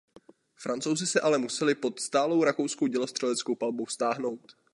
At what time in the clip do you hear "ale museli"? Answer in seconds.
1.19-1.75